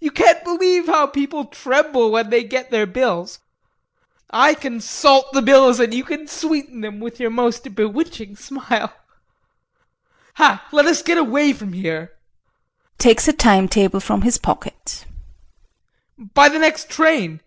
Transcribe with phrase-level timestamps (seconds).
[0.00, 3.38] You can't believe how people tremble when they get their bills
[4.28, 8.92] I can salt the bills and you can sweeten them with your most bewitching smile
[10.34, 12.12] ha, let us get away from here
[12.98, 15.06] [Takes a time table from his pocket]
[16.18, 17.40] immediately by the next train.